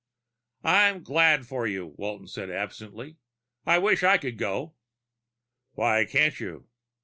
[0.63, 3.17] "I'm glad for you," Walton said absently.
[3.67, 4.73] "I wish I could go."
[5.73, 6.67] "Why can't you?"